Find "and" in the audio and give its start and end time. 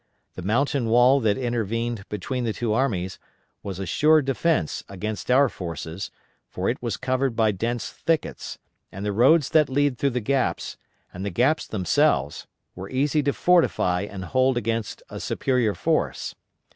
8.91-9.05, 11.13-11.23, 14.01-14.25